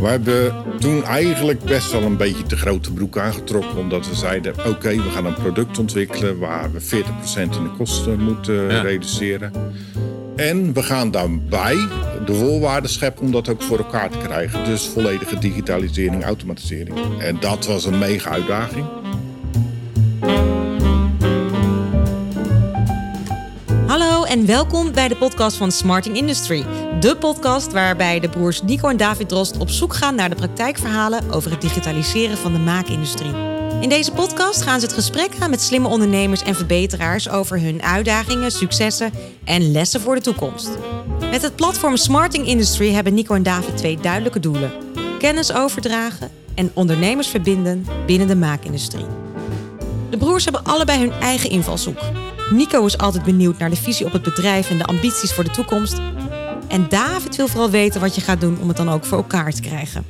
[0.00, 3.78] We hebben toen eigenlijk best wel een beetje te grote broek aangetrokken.
[3.78, 8.20] Omdat we zeiden, oké, we gaan een product ontwikkelen waar we 40% in de kosten
[8.20, 8.80] moeten Ja.
[8.80, 9.52] reduceren.
[10.36, 11.76] En we gaan daarbij
[12.26, 14.64] de voorwaarden scheppen om dat ook voor elkaar te krijgen.
[14.64, 16.96] Dus volledige digitalisering, automatisering.
[17.18, 18.86] En dat was een mega uitdaging.
[24.28, 26.64] En welkom bij de podcast van Smarting Industry.
[27.00, 31.30] De podcast waarbij de broers Nico en David Drost op zoek gaan naar de praktijkverhalen
[31.30, 33.34] over het digitaliseren van de maakindustrie.
[33.80, 37.82] In deze podcast gaan ze het gesprek aan met slimme ondernemers en verbeteraars over hun
[37.82, 39.12] uitdagingen, successen
[39.44, 40.70] en lessen voor de toekomst.
[41.30, 44.72] Met het platform Smarting Industry hebben Nico en David twee duidelijke doelen:
[45.18, 49.06] kennis overdragen en ondernemers verbinden binnen de maakindustrie.
[50.10, 51.98] De broers hebben allebei hun eigen invalshoek.
[52.50, 55.50] Nico is altijd benieuwd naar de visie op het bedrijf en de ambities voor de
[55.50, 56.00] toekomst.
[56.68, 59.52] En David wil vooral weten wat je gaat doen om het dan ook voor elkaar
[59.52, 60.06] te krijgen.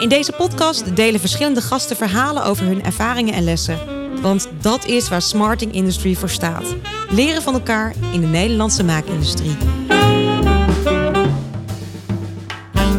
[0.00, 3.78] In deze podcast delen verschillende gasten verhalen over hun ervaringen en lessen.
[4.22, 6.74] Want dat is waar Smarting Industry voor staat.
[7.10, 9.56] Leren van elkaar in de Nederlandse maakindustrie.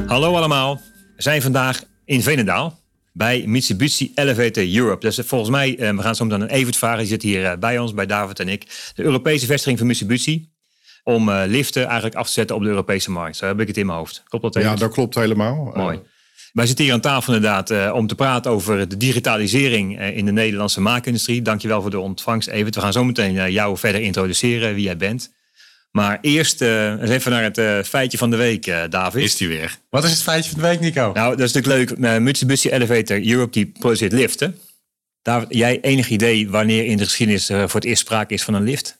[0.07, 0.81] Hallo allemaal,
[1.15, 2.82] we zijn vandaag in Veenendaal
[3.13, 5.05] bij Mitsubishi Elevator Europe.
[5.05, 7.57] Dus volgens mij, eh, we gaan zo meteen een Evert vragen, die zit hier eh,
[7.57, 8.91] bij ons, bij David en ik.
[8.95, 10.51] De Europese vestiging van Mitsubishi.
[11.03, 13.35] Om eh, liften eigenlijk af te zetten op de Europese markt.
[13.37, 14.23] Zo heb ik het in mijn hoofd.
[14.27, 14.79] Klopt dat Ja, Evert?
[14.79, 15.71] dat klopt helemaal.
[15.75, 15.97] Mooi.
[15.97, 16.03] Eh,
[16.53, 20.25] Wij zitten hier aan tafel inderdaad eh, om te praten over de digitalisering eh, in
[20.25, 21.41] de Nederlandse maakindustrie.
[21.41, 22.75] Dankjewel voor de ontvangst, Evert.
[22.75, 25.33] We gaan zo meteen eh, jou verder introduceren, wie jij bent.
[25.97, 29.23] Maar eerst eh, eens even naar het eh, feitje van de week, eh, David.
[29.23, 29.77] Is die weer.
[29.89, 31.11] Wat is het feitje van de week, Nico?
[31.13, 32.19] Nou, dat is natuurlijk leuk.
[32.21, 34.59] Mitsubishi Elevator Europe die produceert liften.
[35.21, 38.63] David, jij enig idee wanneer in de geschiedenis voor het eerst sprake is van een
[38.63, 38.97] lift?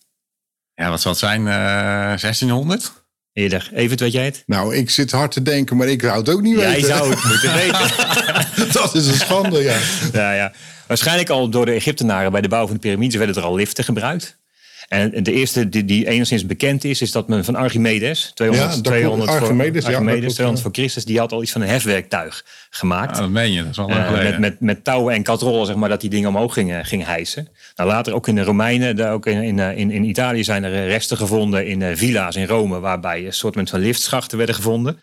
[0.73, 1.47] Ja, wat zal het zijn?
[1.47, 2.91] Eh 1600?
[3.33, 3.69] Eerder.
[3.73, 4.43] Even, weet jij het?
[4.45, 6.87] Nou, ik zit hard te denken, maar ik zou het ook niet Jij weten.
[6.87, 8.71] zou het moeten weten.
[8.73, 9.77] dat is een schande, ja.
[10.13, 10.51] ja, ja.
[10.87, 13.83] Waarschijnlijk al door de Egyptenaren bij de bouw van de piramides werden er al liften
[13.83, 14.41] gebruikt.
[14.87, 18.75] En de eerste die, die enigszins bekend is, is dat men van Archimedes, 200, Ja,
[18.75, 19.31] dat 200, klopt.
[19.31, 20.71] voor, Archimedes, ja, dat Archimedes, klopt, 200 ja.
[20.71, 23.15] voor Christus, die had al iets van een hefwerktuig gemaakt.
[23.15, 23.61] Ja, dat meen je.
[23.61, 26.29] Dat is al Eh, met, met, met touwen en katrollen, zeg maar, dat die dingen
[26.29, 27.47] omhoog gingen, gingen hijsen.
[27.75, 30.63] Nou, later ook in de Romeinen, daar ook in, in, eh, in, in Italië zijn
[30.63, 34.55] er eh, resten gevonden in eh, villa's in Rome, waarbij een soort van liftschachten werden
[34.55, 34.99] gevonden.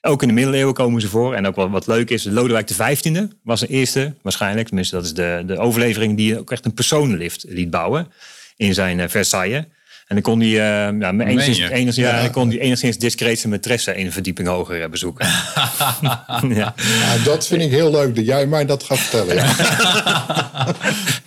[0.00, 1.34] Ook in de middeleeuwen komen ze voor.
[1.34, 5.14] En ook wat, wat leuk is, Lodewijk XV was de eerste, waarschijnlijk, tenminste dat is
[5.14, 8.06] de, de overlevering, die ook echt een personenlift liet bouwen
[8.62, 9.64] in zijn eh, Versailles.
[10.06, 11.62] En dan kon hij, eh, ja, met enigszins, je?
[11.72, 12.22] enigszins, ja, Ja.
[12.22, 15.26] dan kon hij enigszins discreet zijn maîtresse een verdieping hoger eh, bezoeken.
[16.60, 16.74] ja.
[16.76, 19.34] Ja, dat vind ik heel leuk dat jij mij dat gaat vertellen.
[19.36, 19.54] Ja.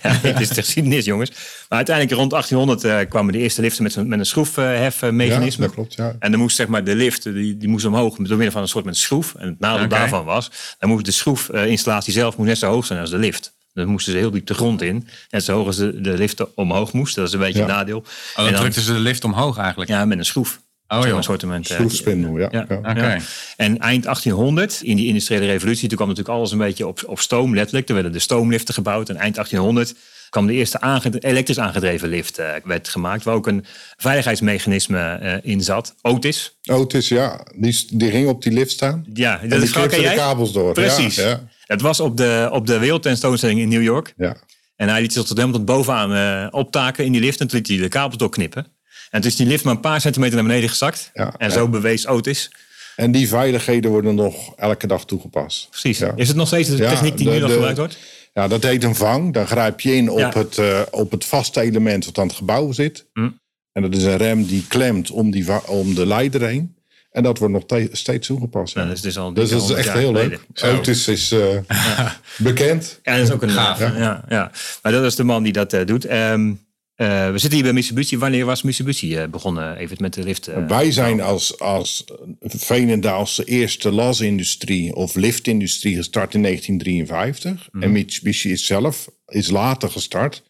[0.02, 1.30] Ja, het is de geschiedenis, jongens.
[1.68, 5.60] Maar uiteindelijk rond 1800 eh, kwamen de eerste liften met, zo'n- met een schroefhefmechanisme.
[5.62, 6.16] Ja, dat klopt, ja.
[6.18, 8.68] En dan moest zeg maar de lift, die, die moest omhoog door middel van een
[8.68, 9.34] soort met schroef.
[9.38, 13.00] En het nadeel daarvan was, dan moest de schroefinstallatie zelf moest net zo hoog zijn
[13.00, 13.54] als de lift.
[13.76, 15.08] Dan moesten ze heel diep de grond in.
[15.30, 17.14] Net zo hoog als de, de lift omhoog moest.
[17.14, 17.64] Dat is een beetje Ja.
[17.64, 17.98] een nadeel.
[17.98, 18.04] Oh,
[18.36, 19.90] dan en dan, drukten ze de lift omhoog eigenlijk.
[19.90, 20.60] ja, met een schroef.
[20.88, 21.16] Oh, joh.
[21.16, 22.48] Een soort eh, Schroefspindel, ja.
[22.50, 22.66] ja.
[22.68, 22.76] ja.
[22.76, 23.06] Oké.
[23.14, 23.18] Ja.
[23.56, 27.20] En eind 1800, in die industriële revolutie, toen kwam natuurlijk alles een beetje op, op
[27.20, 27.88] stoom, letterlijk.
[27.88, 29.08] Er werden de stoomliften gebouwd.
[29.08, 29.94] En eind 1800
[30.30, 33.24] kwam de eerste aange- elektrisch aangedreven lift eh, werd gemaakt.
[33.24, 33.64] Waar ook een
[33.96, 35.94] veiligheidsmechanisme eh, in zat.
[36.02, 36.56] Otis.
[36.70, 39.04] Otis, ja, die, die ging op die lift staan.
[39.14, 40.72] Ja, En dat die is ken de kabels door.
[40.72, 41.14] Precies.
[41.14, 44.14] Ja, ja, Het was op de, op de wereldtentoonstelling in New York.
[44.16, 44.36] ja.
[44.76, 47.40] En hij liet zich tot helemaal tot bovenaan eh, optaken in die lift.
[47.40, 48.66] En toen liet hij de kabels doorknippen.
[49.10, 51.10] En toen is die lift maar een paar centimeter naar beneden gezakt.
[51.14, 52.50] Ja, en zo bewees Otis.
[52.96, 55.66] En die veiligheden worden nog elke dag toegepast.
[55.70, 55.98] Precies.
[55.98, 56.12] Ja.
[56.16, 57.98] Is het nog steeds de techniek die de- nu nog gebruikt wordt?
[58.32, 59.32] Ja, dat heet een vang.
[59.32, 62.72] Dan grijp je in op, het, eh, op het vaste element wat aan het gebouw
[62.72, 63.06] zit.
[63.12, 63.28] Hm.
[63.72, 66.75] En dat is een rem die klemt om, die, om de leider heen.
[67.16, 68.74] En dat wordt nog te- steeds toegepast.
[68.74, 68.84] ja.
[68.84, 70.40] Dus al dus dat is 100 echt heel geleden.
[70.52, 70.78] leuk.
[70.78, 71.58] Otis is eh,
[72.38, 73.00] bekend.
[73.02, 73.96] Ja, dat is ook een Gaaf, ja.
[73.98, 74.50] Ja, ja.
[74.82, 76.04] Maar dat is de man die dat eh, doet.
[76.04, 76.52] Ehm,
[76.94, 78.18] eh, we zitten hier bij Mitsubishi.
[78.18, 80.50] Wanneer was Mitsubishi begonnen even met de lift?
[80.68, 82.04] Wij zijn als, als
[82.40, 87.68] Veenendaalse eerste lasindustrie of liftindustrie gestart in 1953.
[87.72, 87.82] Mhm.
[87.82, 90.42] En Mitsubishi is zelf is later gestart.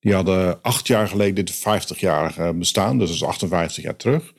[0.00, 4.32] Die hadden acht jaar geleden de 50-jarige bestaan, dus dat is 58 jaar terug.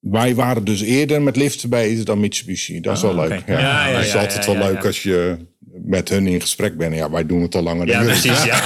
[0.00, 2.80] Wij waren dus eerder met liften bezig dan Mitsubishi.
[2.80, 3.42] Dat is wel Ah, leuk.
[3.46, 3.58] Ja.
[3.58, 4.86] Ja, ja, het is altijd wel ja, leuk ja.
[4.86, 5.36] als je
[5.84, 6.94] met hun in gesprek bent.
[6.94, 8.20] Ja, wij doen het al langer dan Ja, jullie.
[8.20, 8.44] precies.
[8.44, 8.58] Ja.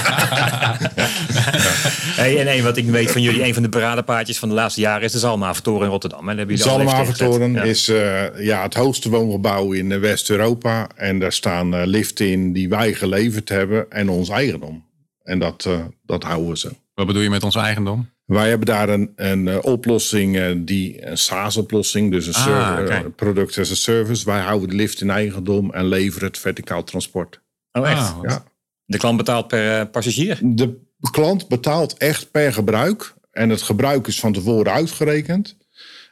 [2.21, 4.81] hey, en één wat ik weet van jullie, een van de paradepaardjes van de laatste
[4.81, 6.25] jaren is de Zalmhaventoren in Rotterdam.
[6.25, 7.53] De ingezet.
[7.53, 7.61] Ja.
[7.63, 10.87] is eh, ja, het hoogste woongebouw in eh, West-Europa.
[10.95, 14.85] En daar staan eh, liften in die wij geleverd hebben en ons eigendom.
[15.23, 16.69] En dat, eh, dat houden we zo.
[16.93, 18.09] Wat bedoel je met ons eigendom?
[18.31, 22.91] Wij hebben daar een, een uh, oplossing, uh, die, een SaaS-oplossing, dus een Ah, server,
[22.91, 24.25] uh, product as a service.
[24.25, 27.41] Wij houden de lift in eigendom en leveren het verticaal transport.
[27.71, 27.99] Oh, echt?
[27.99, 28.43] Ah, Ja.
[28.85, 30.39] De klant betaalt per eh, passagier?
[30.43, 30.79] De
[31.11, 33.13] klant betaalt echt per gebruik.
[33.31, 35.57] En het gebruik is van tevoren uitgerekend.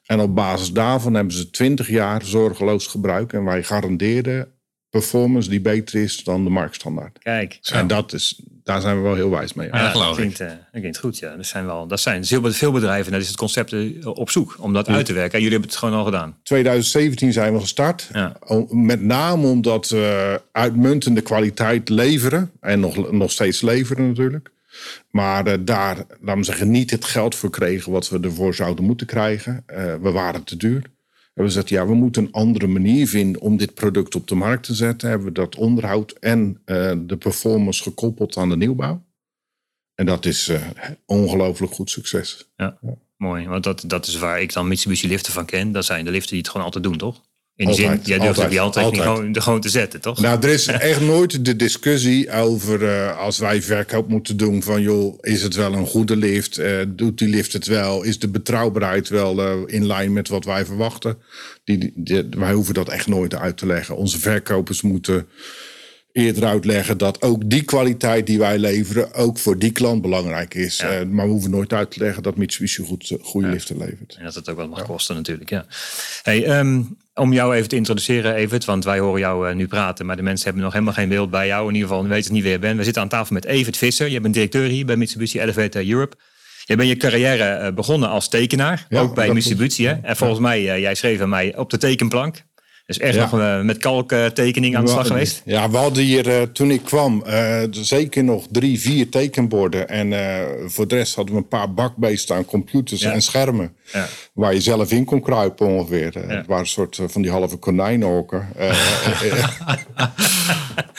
[0.06, 3.34] En op basis daarvan hebben ze 20 jaar zorgeloos gebruik.
[3.34, 4.52] En wij garanderen
[4.90, 7.20] performance die beter is dan de marktstandaard.
[7.20, 7.58] Kijk.
[7.62, 7.76] Zo.
[7.76, 9.68] En dat is, daar zijn we wel heel wijs mee.
[9.68, 10.34] Ja, dat geloof dat ik.
[10.34, 11.36] klinkt, eh, dat klinkt goed, ja.
[11.36, 13.12] Dat zijn, wel, dat zijn veel bedrijven.
[13.12, 15.34] Dat is het concept eh, op zoek om dat uit te werken.
[15.34, 16.38] En jullie hebben het gewoon al gedaan.
[16.44, 18.10] 2017 zijn we gestart.
[18.14, 18.38] Ja.
[18.70, 22.52] Met name omdat we uitmuntende kwaliteit leveren.
[22.60, 24.52] En nog, nog steeds leveren natuurlijk.
[25.12, 28.86] Maar eh, daar, laten we zeggen, niet het geld voor kregen wat we ervoor zouden
[28.86, 29.64] moeten krijgen.
[29.66, 30.84] Eh, we waren te duur.
[31.44, 34.64] We zeiden, ja, we moeten een andere manier vinden om dit product op de markt
[34.64, 35.10] te zetten.
[35.10, 39.04] Hebben we dat onderhoud en eh, de performance gekoppeld aan de nieuwbouw.
[39.96, 40.62] En dat is eh
[41.06, 42.50] ongelooflijk goed succes.
[43.18, 45.72] Mooi, want dat, dat is waar ik dan Mitsubishi liften van ken.
[45.72, 47.22] Dat zijn de liften die het gewoon altijd doen, toch?
[47.60, 48.98] In die Altijd, zin, jij durft die altijd.
[49.02, 50.22] gewoon, gewoon te zetten, toch?
[50.22, 54.82] Nou, er is echt nooit de discussie over eh, als wij verkoop moeten doen van
[54.82, 56.58] joh, is het wel een goede lift?
[56.58, 58.04] Eh, doet die lift het wel?
[58.04, 61.18] Is de betrouwbaarheid wel eh, in lijn met wat wij verwachten?
[61.64, 63.96] Die, die- die- wij hoeven dat echt nooit uit te leggen.
[63.96, 65.28] Onze verkopers moeten
[66.12, 70.78] eerder uitleggen dat ook die kwaliteit die wij leveren ook voor die klant belangrijk is.
[70.78, 71.06] Ja.
[71.06, 74.16] Maar we hoeven nooit uit te leggen dat Mitsubishi goed, goede liften levert.
[74.20, 75.66] En dat het ook wat mag kosten natuurlijk, ja.
[76.24, 76.82] Hey, ehm,
[77.20, 80.22] om jou even te introduceren, Evert, want wij horen jou eh, nu praten, maar de
[80.22, 81.68] mensen hebben nog helemaal geen beeld bij jou.
[81.68, 82.78] In ieder geval weten niet wie je bent.
[82.78, 84.10] We zitten aan tafel met Evert Visser.
[84.10, 86.16] Je bent directeur hier bij Mitsubishi Elevator Europe.
[86.66, 89.88] Je bent je carrière eh, begonnen als tekenaar, Ja, ook bij Mitsubishi.
[89.88, 92.44] En volgens mij, eh, jij schreef aan mij op de tekenplank.
[92.90, 93.22] Dus echt Ja.
[93.30, 95.42] nog eh, met kalktekening aan de slag We- geweest.
[95.46, 99.90] Ja, we hadden hier eh, toen ik kwam eh, zeker nog drie, vier tekenborden.
[99.90, 103.12] En eh, voor de rest hadden we een paar bakbeesten aan computers Ja.
[103.12, 103.76] en schermen.
[103.94, 104.08] Ja.
[104.34, 106.16] Waar je zelf in kon kruipen ongeveer.
[106.16, 106.28] Eh.
[106.38, 108.48] Het waren een soort eh, van die halve konijnenhokken.
[108.56, 109.34] Eh, eh,
[109.98, 110.08] eh.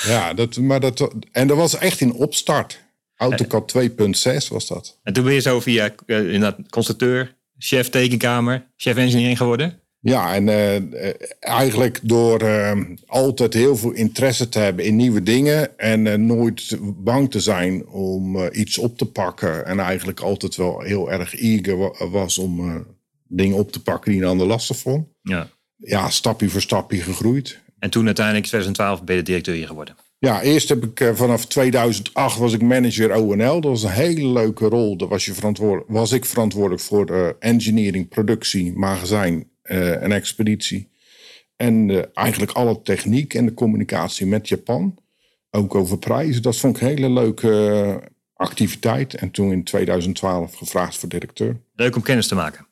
[0.06, 2.80] ja, dat, maar dat, en dat was echt in opstart.
[3.16, 4.98] AutoCAD 2.6 was dat.
[5.02, 9.79] En toen ben je zo via eh, inderdaad constructeur, chef tekenkamer, chef engineering geworden.
[10.02, 15.22] Ja, en eh, eh, eigenlijk door eh, altijd heel veel interesse te hebben in nieuwe
[15.22, 19.66] dingen en eh, nooit bang te zijn om iets op te pakken.
[19.66, 22.84] En eigenlijk altijd wel heel erg eager wa- was om
[23.28, 25.06] dingen op te pakken die een ander lastig vond.
[25.22, 25.48] Ja.
[25.76, 27.58] Ja, stapje voor stapje gegroeid.
[27.78, 29.96] En toen uiteindelijk in 2012 ben je de directeur hier geworden.
[30.18, 33.60] Ja, eerst heb ik vanaf 2008 was ik manager ONL.
[33.60, 34.96] Dat was een hele leuke rol.
[34.96, 40.90] Daar was, je verantwoordelijk, was ik verantwoordelijk voor engineering, productie, magazijn eh, en expeditie.
[41.56, 44.98] En eh, eigenlijk alle techniek en de communicatie met Japan.
[45.50, 46.42] Ook over prijzen.
[46.42, 49.14] Dat vond ik een hele leuke eh, activiteit.
[49.14, 51.60] En toen in 2012 gevraagd voor directeur.
[51.74, 52.66] Leuk om kennis te maken.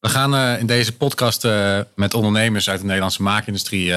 [0.00, 1.46] We gaan in deze podcast
[1.94, 3.92] met ondernemers uit de Nederlandse maakindustrie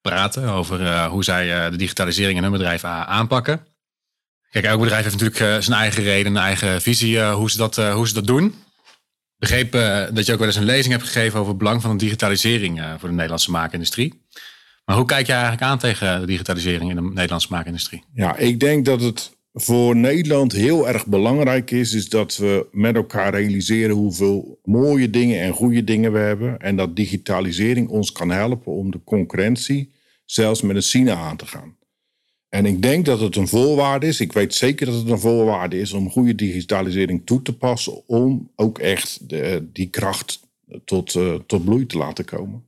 [0.00, 3.66] praten over hoe zij de digitalisering in hun bedrijf aanpakken.
[4.50, 8.08] Kijk, elk bedrijf heeft natuurlijk zijn eigen reden, een eigen visie hoe, ze dat, hoe
[8.08, 8.54] ze dat doen.
[9.40, 11.90] Begreep eh, dat je ook wel eens een lezing hebt gegeven over het belang van
[11.90, 14.22] de digitalisering eh, voor de Nederlandse maakindustrie.
[14.84, 18.04] Maar hoe kijk je eigenlijk aan tegen de digitalisering in de Nederlandse maakindustrie?
[18.14, 22.96] Ja, ik denk dat het voor Nederland heel erg belangrijk is, is dat we met
[22.96, 26.58] elkaar realiseren hoeveel mooie dingen en goede dingen we hebben.
[26.58, 29.92] En dat digitalisering ons kan helpen om de concurrentie
[30.24, 31.76] zelfs met China aan te gaan.
[32.50, 34.20] En ik denk dat het een voorwaarde is.
[34.20, 38.08] Ik weet zeker dat het een voorwaarde is om goede digitalisering toe te passen.
[38.08, 40.40] Om ook echt de, die kracht
[40.84, 42.64] tot, eh, tot bloei te laten komen.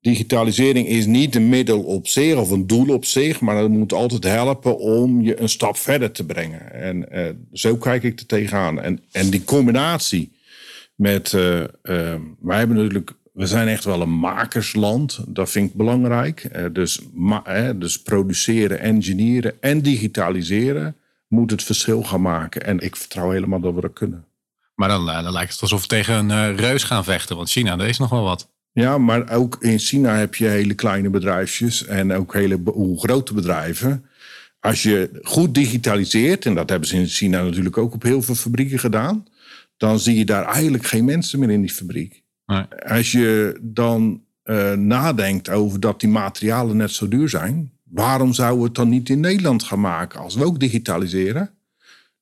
[0.00, 3.92] Digitalisering is niet een middel op zich of een doel op zich, maar het moet
[3.92, 6.72] altijd helpen om je een stap verder te brengen.
[6.72, 8.80] En eh, zo kijk ik er tegenaan.
[8.80, 10.32] En, en die combinatie
[10.94, 11.64] met, eh,
[12.40, 16.44] wij hebben natuurlijk, we zijn echt wel een makersland, dat vind ik belangrijk.
[16.44, 17.00] Eh, dus,
[17.76, 20.96] dus produceren, engineeren en digitaliseren
[21.28, 22.64] moet het verschil gaan maken.
[22.64, 24.24] En ik vertrouw helemaal dat we dat kunnen.
[24.74, 27.50] Maar dan, eh, dan lijkt het alsof we tegen een eh, reus gaan vechten, want
[27.50, 28.48] China, daar is nog wel wat.
[28.72, 32.60] Ja, maar ook in China heb je hele kleine bedrijfjes en ook hele
[32.96, 34.04] grote bedrijven.
[34.60, 38.34] Als je goed digitaliseert, en dat hebben ze in China natuurlijk ook op heel veel
[38.34, 39.26] fabrieken gedaan,
[39.76, 42.24] dan zie je daar eigenlijk geen mensen meer in die fabriek.
[42.46, 42.64] Nee.
[42.86, 48.58] Als je dan eh, nadenkt over dat die materialen net zo duur zijn, waarom zouden
[48.58, 51.50] we het dan niet in Nederland gaan maken als we ook digitaliseren?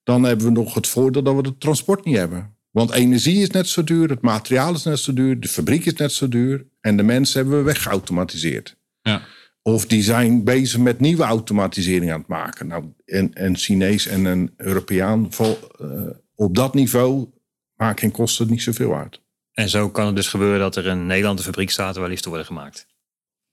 [0.02, 2.57] Dan hebben we nog het voordeel dat we het transport niet hebben.
[2.71, 5.95] Want energie is net zo duur, het materiaal is net zo duur, de fabriek is
[5.95, 8.76] net zo duur en de mensen hebben we weggeautomatiseerd.
[9.02, 9.23] Ja.
[9.62, 12.66] Of die zijn bezig met nieuwe automatisering aan het maken.
[12.66, 17.28] Nou, een, een Chinees en een Europeaan val- eh, op dat niveau
[17.76, 19.21] maakt geen kosten niet zoveel uit.
[19.54, 22.46] En zo kan het dus gebeuren dat er een Nederlandse fabriek staat waar liften worden
[22.46, 22.87] gemaakt.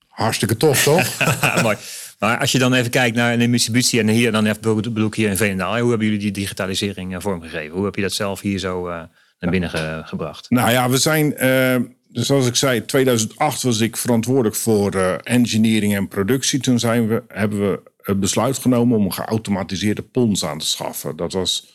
[0.08, 1.18] Hartstikke tof, toch?
[1.62, 1.76] Mooi.
[2.18, 5.14] Maar als je dan even kijkt naar de Mitsubishi en hier dan even bedoel ik
[5.14, 5.78] hier in Veenendaal.
[5.78, 7.76] Hoe hebben jullie die digitalisering eh, vormgegeven?
[7.76, 9.02] Hoe heb je dat zelf hier zo uh,
[9.38, 10.50] naar binnen ge gebracht?
[10.50, 15.14] Nou ja, we zijn, uh, dus zoals ik zei, 2008 was ik verantwoordelijk voor uh,
[15.22, 16.60] engineering en productie.
[16.60, 21.16] Toen zijn we, hebben we het besluit genomen om een geautomatiseerde pons aan te schaffen.
[21.16, 21.72] Dat was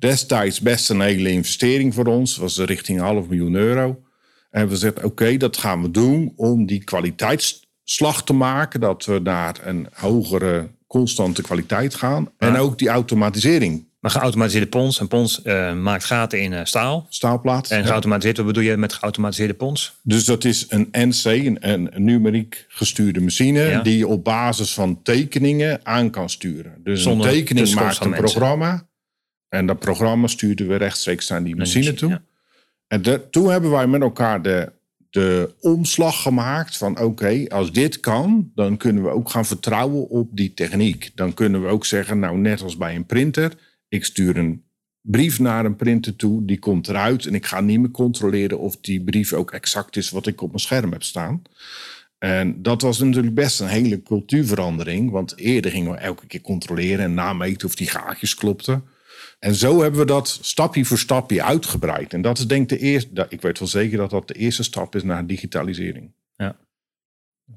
[0.00, 2.36] destijds best een hele investering voor ons.
[2.36, 4.02] was richting een half miljoen euro.
[4.50, 8.80] En we zeiden, oké, dat gaan we doen om die kwaliteitsslag te maken.
[8.80, 12.30] Dat we naar een hogere constante kwaliteit gaan.
[12.38, 13.88] En ook die automatisering.
[14.00, 15.00] Maar geautomatiseerde pons.
[15.00, 17.06] Een pons uh, maakt gaten in uh, staal.
[17.08, 17.70] Staalplaat.
[17.70, 19.98] En geautomatiseerd, wat bedoel je met geautomatiseerde pons?
[20.02, 23.60] Dus dat is een NC, een, een numeriek gestuurde machine...
[23.60, 23.82] Ja.
[23.82, 26.74] die je op basis van tekeningen aan kan sturen.
[26.82, 28.88] Dus Zonder een tekening maakt een programma...
[29.50, 32.08] En dat programma stuurden we rechtstreeks naar die machine toe.
[32.08, 32.22] Ja.
[32.86, 34.72] En de, toen hebben wij met elkaar de,
[35.10, 40.28] de omslag gemaakt van oké, als dit kan, dan kunnen we ook gaan vertrouwen op
[40.32, 41.10] die techniek.
[41.14, 43.52] Dan kunnen we ook zeggen, nou net als bij een printer,
[43.88, 44.62] ik stuur een
[45.00, 48.76] brief naar een printer toe, die komt eruit en ik ga niet meer controleren of
[48.80, 51.42] die brief ook exact is wat ik op mijn scherm heb staan.
[52.18, 57.04] En dat was natuurlijk best een hele cultuurverandering, want eerder gingen we elke keer controleren
[57.04, 58.84] en nameten of die gaatjes klopten.
[59.40, 62.12] En zo hebben we dat stapje voor stapje uitgebreid.
[62.12, 64.62] En dat is denk ik de eerste, ik weet wel zeker dat dat de eerste
[64.62, 66.12] stap is naar digitalisering.
[66.36, 66.56] Ja.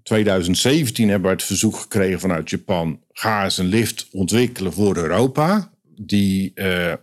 [0.03, 2.99] 2017 hebben we het verzoek gekregen vanuit Japan.
[3.11, 5.71] Ga eens een lift ontwikkelen voor Europa.
[5.95, 6.97] Die uh, eh,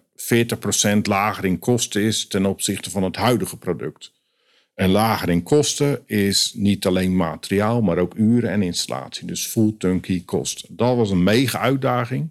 [0.96, 4.12] 40% lager in kosten is ten opzichte van het huidige product.
[4.74, 9.26] En lager in kosten is niet alleen materiaal, maar ook uren en installatie.
[9.26, 10.76] Dus full turnkey kosten.
[10.76, 12.28] Dat was een mega uitdaging.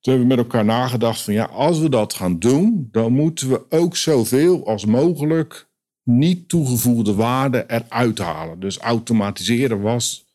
[0.00, 3.48] Toen hebben we met elkaar nagedacht van ja, als we dat gaan doen, dan moeten
[3.48, 5.68] we ook zoveel als mogelijk
[6.02, 8.60] niet toegevoegde waarde eruit halen.
[8.60, 10.28] Dus automatiseren was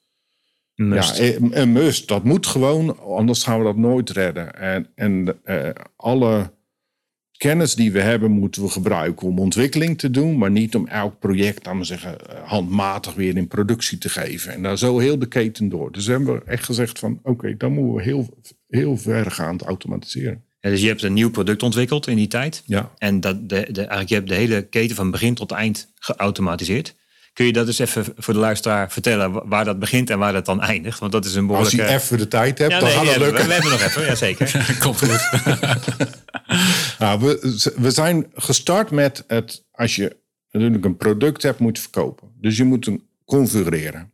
[0.75, 1.17] must.
[1.17, 2.07] Ja, een must.
[2.07, 4.55] Dat moet gewoon, anders gaan we dat nooit redden.
[4.55, 6.51] En, en uh, alle
[7.37, 11.19] kennis die we hebben, moeten we gebruiken om ontwikkeling te doen, maar niet om elk
[11.19, 14.53] project, laten we zeggen, eh, handmatig weer in productie te geven.
[14.53, 15.91] En daar zo heel de keten door.
[15.91, 18.37] Dus hebben we echt gezegd van, oké, dan moeten we heel,
[18.67, 20.43] heel vergaand automatiseren.
[20.59, 22.63] Ja, dus je hebt een nieuw product ontwikkeld in die tijd.
[22.65, 22.91] Ja.
[22.97, 26.95] En dat de, de, eigenlijk je hebt de hele keten van begin tot eind geautomatiseerd.
[27.35, 30.45] Kun je dat eens even voor de luisteraar vertellen waar dat begint en waar dat
[30.45, 30.99] dan eindigt?
[30.99, 31.81] Want dat is een behoorlijke...
[31.81, 33.47] Als je even de tijd hebt, dan gaat het lukken.
[33.47, 34.65] We, hebben nog even, ja zeker.
[34.83, 35.29] Komt goed.
[36.99, 40.17] nou, we, we zijn gestart met het, als je
[40.51, 42.31] natuurlijk een product hebt, moet verkopen.
[42.41, 44.11] Dus je moet hem configureren.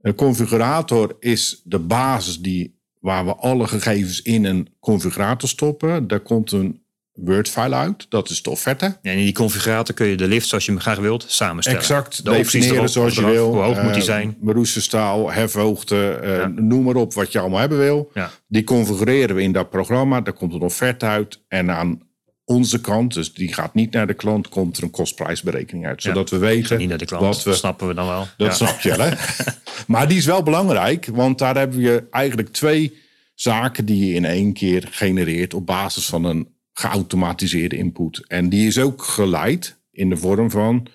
[0.00, 6.06] Een configurator is de basis die, waar we alle gegevens in een configurator stoppen.
[6.06, 6.82] Daar komt een
[7.24, 8.06] Word-file uit.
[8.08, 8.84] Dat is de offerte.
[9.02, 11.80] Ja, en in die configurator kun je de lift zoals je hem graag wilt samenstellen.
[11.80, 13.52] Exact, de definiëren zoals je wil.
[13.52, 14.36] Hoe hoog moet die zijn?
[14.40, 18.10] Beroesterstaal, hefhoogte, uh, noem maar op wat je allemaal hebben wil.
[18.14, 18.30] Ja.
[18.46, 20.20] Die configureren we in dat programma.
[20.20, 21.40] Daar komt een offerte uit.
[21.48, 22.02] En aan
[22.44, 26.02] onze kant, dus die gaat niet naar de klant, komt er een kostprijsberekening uit.
[26.02, 26.78] Zodat we weten.
[26.78, 28.26] Niet naar de klant, wat we, dat snappen we dan wel.
[28.36, 29.14] Dat snap je, hè?
[29.92, 32.96] maar die is wel belangrijk, want daar hebben je eigenlijk twee
[33.34, 36.48] zaken die je in één keer genereert op basis van een
[36.78, 38.24] geautomatiseerde input.
[38.26, 40.86] En die is ook geleid in de vorm van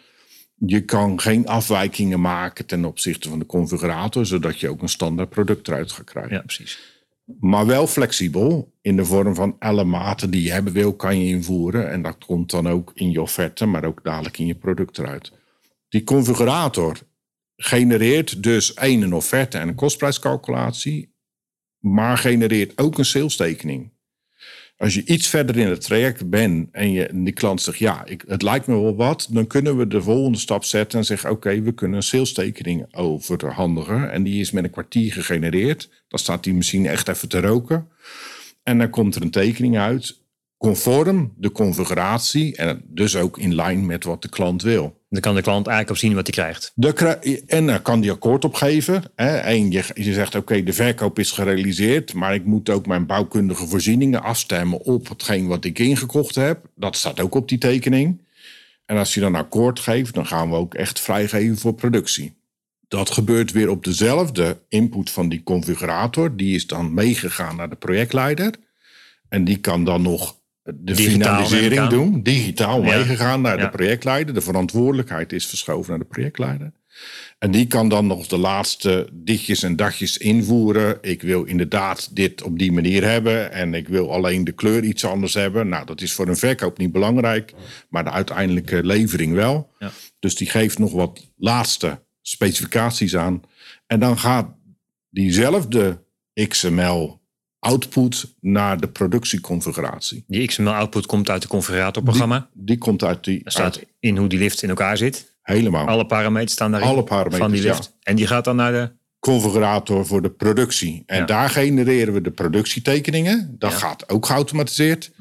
[0.55, 5.29] je kan geen afwijkingen maken ten opzichte van de configurator, zodat je ook een standaard
[5.29, 6.33] product eruit gaat krijgen.
[6.33, 6.79] Ja, precies.
[7.39, 11.29] Maar wel flexibel in de vorm van alle maten die je hebben wil, kan je
[11.29, 11.91] invoeren.
[11.91, 15.31] En dat komt dan ook in je offerte, maar ook dadelijk in je product eruit.
[15.89, 16.99] Die configurator
[17.55, 21.15] genereert dus één een offerte en een kostprijscalculatie,
[21.79, 23.92] maar genereert ook een salestekening.
[24.77, 28.23] Als je iets verder in het traject bent en je, die klant zegt, ja, ik,
[28.27, 31.61] het lijkt me wel wat, dan kunnen we de volgende stap zetten en zeggen, oké,
[31.61, 34.11] we kunnen een salestekening overhandigen.
[34.11, 35.89] En die is met een kwartier gegenereerd.
[36.07, 37.87] Dan staat die machine echt even te roken.
[38.63, 40.21] En dan komt er een tekening uit,
[40.57, 45.01] conform de configuratie en dus ook in lijn met wat de klant wil.
[45.13, 46.71] Dan kan de klant eigenlijk op zien wat hij krijgt.
[46.75, 49.03] De, en dan kan die akkoord opgeven.
[49.15, 52.13] En je, je zegt, oké, de verkoop is gerealiseerd...
[52.13, 54.79] maar ik moet ook mijn bouwkundige voorzieningen afstemmen...
[54.79, 56.65] op hetgeen wat ik ingekocht heb.
[56.75, 58.21] Dat staat ook op die tekening.
[58.85, 62.33] En als je dan akkoord geeft, dan gaan we ook echt vrijgeven voor productie.
[62.87, 66.35] Dat gebeurt weer op dezelfde input van die configurator.
[66.35, 68.53] Die is dan meegegaan naar de projectleider.
[69.29, 72.23] En die kan dan nog de finalisering doen.
[72.23, 74.33] Digitaal meegegaan naar de projectleider.
[74.33, 76.71] De verantwoordelijkheid is verschoven naar de projectleider.
[77.39, 80.97] En die kan dan nog de laatste ditjes en dagjes invoeren.
[81.01, 83.51] Ik wil inderdaad dit op die manier hebben.
[83.51, 85.67] En ik wil alleen de kleur iets anders hebben.
[85.67, 87.53] Nou, dat is voor een verkoop niet belangrijk.
[87.89, 89.71] Maar de uiteindelijke levering wel.
[89.79, 89.91] Ja.
[90.19, 93.41] Dus die geeft nog wat laatste specificaties aan.
[93.87, 94.55] En dan gaat
[95.09, 96.03] diezelfde
[96.47, 97.21] XML
[97.63, 100.23] output naar de productieconfiguratie.
[100.27, 102.49] Die XML-output komt uit het configuratorprogramma.
[102.53, 103.41] Die komt uit die...
[103.45, 105.31] Staat uit- in hoe die lift in elkaar zit.
[105.41, 105.87] helemaal.
[105.87, 107.83] Alle parameters staan daarin Alle parameters, van die lift.
[107.83, 107.99] ja.
[108.03, 108.91] En die gaat dan naar de...
[109.19, 111.03] configurator voor de productie.
[111.05, 111.25] En Ja.
[111.25, 113.55] daar genereren we de productietekeningen.
[113.59, 113.77] Dat Ja.
[113.77, 115.11] gaat ook geautomatiseerd.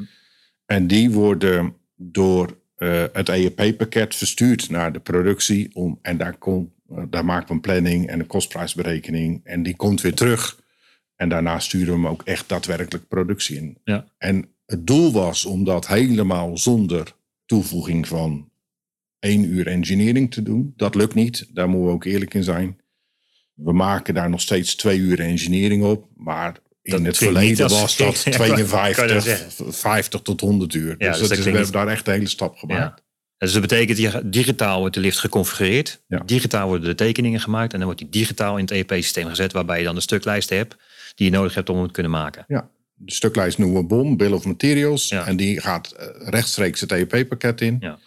[0.66, 5.70] En die worden door eh, het EEP-pakket verstuurd naar de productie.
[5.72, 9.40] Om, en daar, komt, eh, daar maken we een planning en een kostprijsberekening.
[9.44, 10.60] En die komt weer terug.
[11.22, 13.78] En daarna sturen we hem ook echt daadwerkelijk productie in.
[13.84, 14.06] Ja.
[14.18, 17.14] En het doel was om dat helemaal zonder
[17.46, 18.50] toevoeging van
[19.18, 20.72] één uur engineering te doen.
[20.76, 22.80] Dat lukt niet, daar moeten we ook eerlijk in zijn.
[23.54, 26.08] We maken daar nog steeds twee uur engineering op.
[26.16, 29.74] Maar in Dat het verleden was dat Ja, kan- kan je 52, zeggen.
[29.74, 30.94] 50 tot 100 uur.
[30.98, 32.98] Ja, dus dus dat is, we hebben daar echt een hele stap gemaakt.
[32.98, 33.04] Ja.
[33.38, 36.02] Dus dat betekent, digitaal wordt de lift geconfigureerd.
[36.08, 36.22] Ja.
[36.26, 37.72] Digitaal worden de tekeningen gemaakt.
[37.72, 39.52] En dan wordt die digitaal in het EEP-systeem gezet.
[39.52, 40.76] Waarbij je dan de stuklijsten hebt
[41.14, 42.44] die je nodig hebt om het te kunnen maken.
[42.48, 42.70] Ja.
[42.94, 45.08] De stuklijst noemen we BOM, Bill of Materials.
[45.08, 45.26] Ja.
[45.26, 47.76] En die gaat eh, rechtstreeks het EEP-pakket in.
[47.80, 47.98] Ja.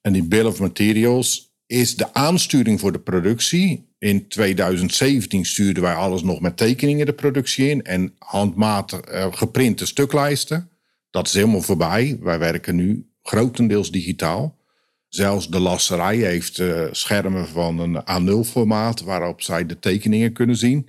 [0.00, 3.94] En die Bill of Materials is de aansturing voor de productie.
[3.98, 7.82] In 2017 stuurden wij alles nog met tekeningen de productie in.
[7.82, 10.70] En handmatig eh, geprinte stuklijsten.
[11.10, 12.18] Dat is helemaal voorbij.
[12.20, 14.60] Wij werken nu grotendeels digitaal.
[15.08, 19.02] Zelfs de lasserij heeft eh, schermen van een A0-formaat...
[19.02, 20.88] waarop zij de tekeningen kunnen zien.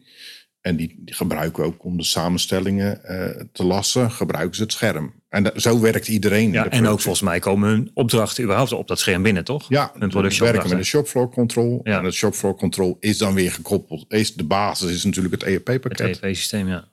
[0.63, 4.11] En die, die gebruiken we ook om de samenstellingen eh, te lassen.
[4.11, 5.13] Gebruiken ze het scherm.
[5.29, 6.51] En dat- zo werkt iedereen.
[6.51, 7.01] Ja, en ook productie.
[7.03, 9.65] volgens mij komen hun opdrachten überhaupt op dat scherm binnen, toch?
[9.69, 11.79] Ja, hun we werken met de shopfloor control.
[11.83, 11.97] Ja.
[11.97, 14.05] En het shopfloor control is dan weer gekoppeld.
[14.07, 16.19] Is de basis is natuurlijk het Het ERP-pakket.
[16.21, 16.91] EEP-systeem, ja.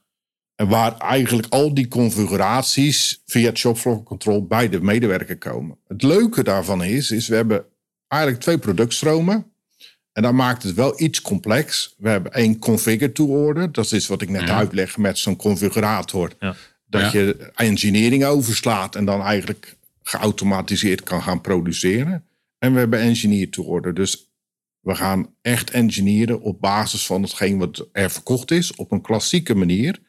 [0.55, 5.77] En waar eigenlijk al die configuraties via het shopfloor control bij de medewerker komen.
[5.87, 7.65] Het leuke daarvan is, is we hebben
[8.07, 9.50] eigenlijk twee productstromen.
[10.13, 11.95] En dat maakt het wel iets complex.
[11.97, 13.71] We hebben één configure to order.
[13.71, 14.55] Dat is wat ik net Ja.
[14.55, 16.31] uitleg met zo'n configurator.
[16.39, 16.55] Ja.
[16.87, 17.19] Dat Ja.
[17.19, 22.25] je engineering overslaat en dan eigenlijk geautomatiseerd kan gaan produceren.
[22.59, 23.93] En we hebben engineer to order.
[23.93, 24.29] Dus
[24.79, 28.75] we gaan echt engineeren op basis van hetgeen wat er verkocht is.
[28.75, 29.99] Op een klassieke manier.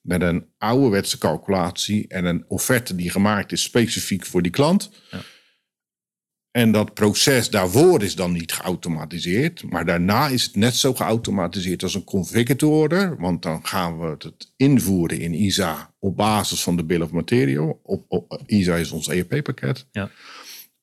[0.00, 4.90] Met een ouderwetse calculatie en een offerte die gemaakt is specifiek voor die klant.
[5.10, 5.18] Ja.
[6.50, 9.70] En dat proces daarvoor is dan niet geautomatiseerd.
[9.70, 13.16] Maar daarna is het net zo geautomatiseerd als een configure order.
[13.18, 17.80] Want dan gaan we het invoeren in ISA op basis van de bill of material.
[17.82, 19.86] Op, op, ISA is ons ERP-pakket.
[19.90, 20.10] Ja.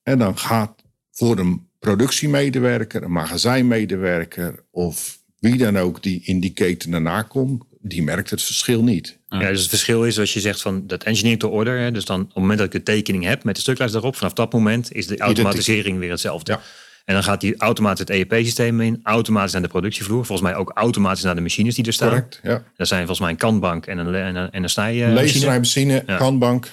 [0.04, 6.54] En dan gaat voor een productiemedewerker, een magazijnmedewerker of wie dan ook die in die
[6.54, 9.20] keten daarna komt, die merkt het verschil niet.
[9.30, 11.80] Ja, dus het verschil is als je zegt van dat engineer to order.
[11.80, 14.16] Hè, dus dan op het moment dat ik de tekening heb met de stuklijst daarop,
[14.16, 16.52] vanaf dat moment is de automatisering weer hetzelfde.
[16.52, 16.62] Ja.
[17.06, 20.26] En dan gaat die automatisch het EEP-systeem in, automatisch naar de productievloer.
[20.26, 22.10] Volgens mij ook automatisch naar de machines die er staan.
[22.10, 22.40] Correct?
[22.44, 22.64] Ja.
[22.76, 26.04] Dat zijn volgens mij een kantbank en een, en een, en een snijmachine.
[26.06, 26.18] Ja.
[26.18, 26.70] kanbank.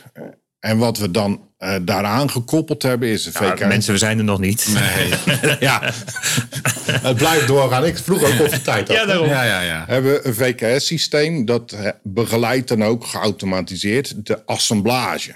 [0.61, 3.67] En wat we dan eh, daaraan gekoppeld hebben is een Ja, VK.
[3.67, 4.69] mensen, we zijn er nog niet.
[5.61, 5.81] ja,
[7.09, 7.85] het blijft doorgaan.
[7.85, 8.97] Ik vroeg ook of de tijd had.
[8.97, 9.29] Ja, daarom.
[9.29, 9.85] Ja, ja, ja.
[9.87, 15.35] hebben we een VKS-systeem dat begeleidt dan ook geautomatiseerd de assemblage.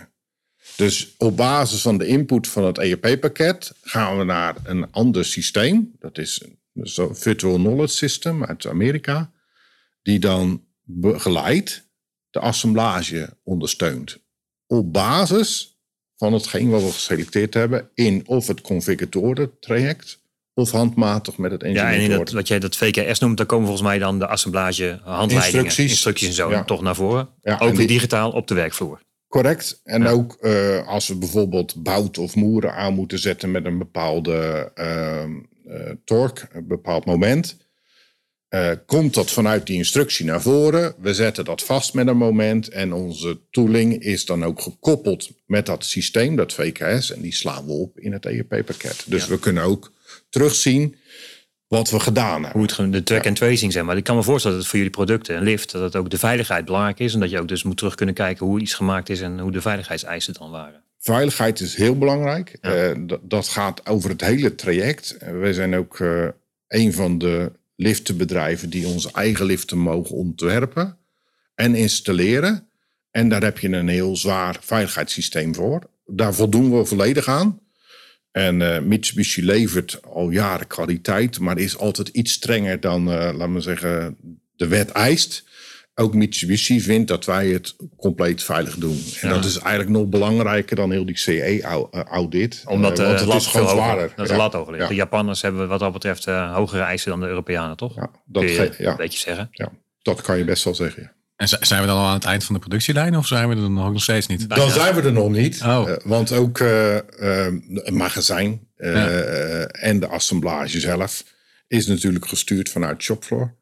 [0.77, 5.93] Dus op basis van de input van het ERP-pakket gaan we naar een ander systeem.
[5.99, 6.43] Dat is
[6.75, 9.31] een Virtual Knowledge System uit Amerika.
[10.03, 11.89] Die dan begeleidt
[12.31, 14.19] de assemblage ondersteunt.
[14.67, 15.78] Op basis
[16.19, 20.21] van hetgeen wat we geselecteerd hebben in of het configurator traject
[20.55, 23.47] of handmatig met het Ja, en in engineering dat, wat jij dat VKS noemt, daar
[23.47, 25.91] komen volgens mij dan de assemblage handleidingen, Instructies.
[25.91, 26.65] instructies en zo Ja.
[26.65, 27.29] toch naar voren.
[27.43, 29.01] Ja, ook weer digitaal op de werkvloer.
[29.29, 29.81] Correct.
[29.85, 30.11] En Ja.
[30.11, 35.31] ook eh, als we bijvoorbeeld bout of moeren aan moeten zetten met een bepaalde ehm
[35.69, 37.57] eh, torque, een bepaald moment,
[38.49, 40.95] eh, komt dat vanuit die instructie naar voren.
[41.01, 45.67] We zetten dat vast met een moment en onze tooling is dan ook gekoppeld met
[45.67, 49.05] dat systeem, dat VKS, en die slaan we op in het ERP-pakket.
[49.07, 49.29] Dus Ja.
[49.29, 49.93] we kunnen ook
[50.31, 50.97] terugzien
[51.67, 52.61] wat we gedaan hebben.
[52.61, 53.97] Hoe het de track and tracing zeg maar.
[53.97, 56.19] Ik kan me voorstellen dat het voor jullie producten en lift, dat het ook de
[56.19, 57.15] veiligheid belangrijk is.
[57.15, 59.53] En dat je ook dus moet terug kunnen kijken hoe iets gemaakt is en hoe
[59.53, 60.83] de veiligheidseisen dan waren.
[60.99, 62.59] Veiligheid is heel belangrijk.
[62.61, 62.75] Ja.
[62.75, 65.17] Eh, dat, gaat over het hele traject.
[65.17, 65.99] Eh, wij zijn ook
[66.69, 70.99] een van de liftenbedrijven die onze eigen liften mogen ontwerpen
[71.55, 72.69] en installeren.
[73.11, 75.91] En daar heb je een heel zwaar veiligheidssysteem voor.
[76.07, 77.61] Daar voldoen we volledig aan.
[78.31, 83.55] En uh, Mitsubishi levert al jaren kwaliteit, maar is altijd iets strenger dan, uh, laten
[83.55, 84.17] we zeggen,
[84.57, 85.45] de wet eist.
[86.01, 89.03] Ook Mitsubishi vindt dat wij het compleet veilig doen.
[89.21, 89.35] En Ja.
[89.35, 92.63] dat is eigenlijk nog belangrijker dan heel die CE-audit.
[92.67, 94.13] Omdat de Eh, want het lat is gewoon zwaarder.
[94.17, 94.39] Dat de Ja.
[94.39, 94.83] lat hoger ligt.
[94.83, 94.89] Ja.
[94.89, 97.95] De Japanners hebben wat dat betreft eh, hogere eisen dan de Europeanen, toch?
[97.95, 99.49] Ja, dat, Kun je een beetje zeggen.
[99.51, 99.69] ja,
[100.03, 101.03] dat kan je best wel zeggen.
[101.03, 101.17] ja.
[101.37, 103.71] En zijn we dan al aan het eind van de productielijn of zijn we er
[103.71, 104.49] nog nog steeds niet?
[104.49, 105.63] Dan zijn we er nog niet.
[105.63, 105.91] Oh.
[105.91, 109.09] Eh, want ook eh, eh, het magazijn eh, Ja.
[109.09, 111.25] eh, en de assemblage zelf
[111.69, 113.55] is natuurlijk gestuurd vanuit shopfloor.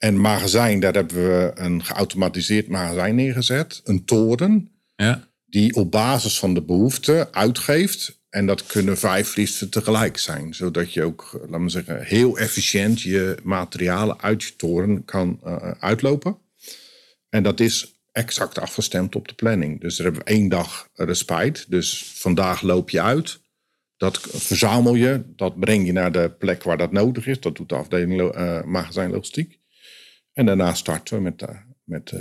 [0.00, 3.80] En magazijn, daar hebben we een geautomatiseerd magazijn neergezet.
[3.84, 8.18] Een toren Ja, die op basis van de behoefte uitgeeft.
[8.28, 10.54] En dat kunnen vijf liften tegelijk zijn.
[10.54, 15.40] Zodat je ook, eh, laten we zeggen, heel efficiënt je materialen uit je toren kan
[15.44, 16.36] eh, uitlopen.
[17.28, 19.80] En dat is exact afgestemd op de planning.
[19.80, 21.70] Dus daar hebben we één dag respijt.
[21.70, 23.40] Dus vandaag loop je uit.
[23.96, 25.22] Dat verzamel je.
[25.36, 27.40] Dat breng je naar de plek waar dat nodig is.
[27.40, 29.59] Dat doet de afdeling eh, magazijn logistiek.
[30.32, 31.48] En daarna starten we met, eh,
[31.84, 32.20] met eh,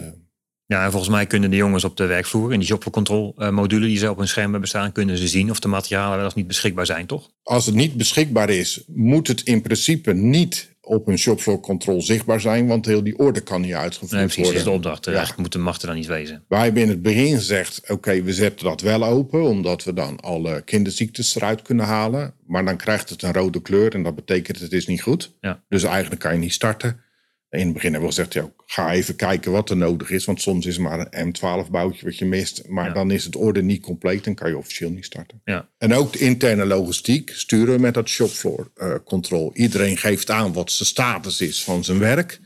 [0.65, 3.85] Ja, en volgens mij kunnen de jongens op de werkvloer in die shopcontrol eh, module
[3.85, 6.35] die ze op hun scherm hebben staan, kunnen ze zien of de materialen wel of
[6.35, 7.29] niet beschikbaar zijn, toch?
[7.43, 12.41] als het niet beschikbaar is, moet het in principe niet op een shopfloor control zichtbaar
[12.41, 14.91] zijn, want heel die orde kan niet uitgevoerd Nee, precies, dat is de worden.
[14.91, 15.07] opdracht.
[15.15, 16.43] Eigenlijk moet, mag er dan niet wezen.
[16.47, 20.19] Wij hebben in het begin gezegd, oké, we zetten dat wel open, omdat we dan
[20.19, 22.33] alle kinderziektes eruit kunnen halen.
[22.47, 25.35] Maar dan krijgt het een rode kleur en dat betekent het is niet goed.
[25.41, 25.63] Ja.
[25.67, 27.01] Dus eigenlijk kan je niet starten.
[27.49, 30.25] In het begin hebben we gezegd, ja, ga even kijken wat er nodig is.
[30.25, 32.67] Want soms is het maar een M12-boutje wat je mist.
[32.67, 32.93] Maar Ja.
[32.93, 35.41] dan is het orde niet compleet en kan je officieel niet starten.
[35.43, 35.69] Ja.
[35.77, 39.51] En ook de interne logistiek sturen we met dat shopfloor eh control.
[39.55, 42.39] Iedereen geeft aan wat zijn status is van zijn werk.